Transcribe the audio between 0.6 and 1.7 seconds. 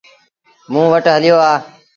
موݩ وٽ هليو آ۔